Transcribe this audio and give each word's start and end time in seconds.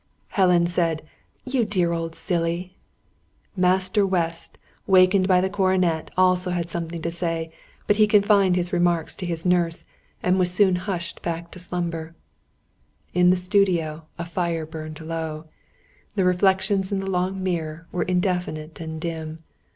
Helen 0.29 0.65
said: 0.65 1.03
"You 1.45 1.63
dear 1.63 1.91
old 1.91 2.15
silly!" 2.15 2.75
"Master 3.55 4.03
West," 4.03 4.57
wakened 4.87 5.27
by 5.27 5.41
the 5.41 5.47
cornet, 5.51 6.09
also 6.17 6.49
had 6.49 6.71
something 6.71 7.03
to 7.03 7.11
say; 7.11 7.53
but 7.85 7.97
he 7.97 8.07
confided 8.07 8.55
his 8.55 8.73
remarks 8.73 9.15
to 9.17 9.27
his 9.27 9.45
nurse, 9.45 9.83
and 10.23 10.39
was 10.39 10.51
soon 10.51 10.75
hushed 10.75 11.21
back 11.21 11.51
to 11.51 11.59
slumber. 11.59 12.15
In 13.13 13.29
the 13.29 13.37
studio, 13.37 14.07
the 14.17 14.25
fire 14.25 14.65
burned 14.65 14.99
low. 15.01 15.45
The 16.15 16.25
reflections 16.25 16.91
in 16.91 16.97
the 16.97 17.05
long 17.05 17.43
mirror, 17.43 17.85
were 17.91 18.01
indefinite 18.01 18.81
and 18.81 18.99
dim. 18.99 19.43